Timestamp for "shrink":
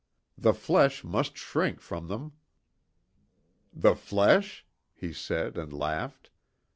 1.37-1.79